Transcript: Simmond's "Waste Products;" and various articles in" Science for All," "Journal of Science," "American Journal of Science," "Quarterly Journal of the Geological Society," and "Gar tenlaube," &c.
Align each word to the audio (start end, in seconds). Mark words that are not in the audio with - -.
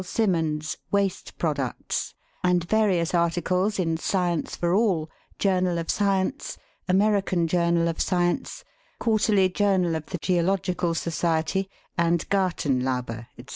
Simmond's 0.03 0.77
"Waste 0.89 1.37
Products;" 1.37 2.15
and 2.43 2.63
various 2.67 3.13
articles 3.13 3.77
in" 3.77 3.97
Science 3.97 4.55
for 4.55 4.73
All," 4.73 5.11
"Journal 5.37 5.77
of 5.77 5.91
Science," 5.91 6.57
"American 6.89 7.47
Journal 7.47 7.87
of 7.87 8.01
Science," 8.01 8.63
"Quarterly 8.99 9.47
Journal 9.49 9.93
of 9.93 10.07
the 10.07 10.17
Geological 10.17 10.95
Society," 10.95 11.69
and 11.99 12.27
"Gar 12.29 12.49
tenlaube," 12.51 13.27
&c. 13.37 13.45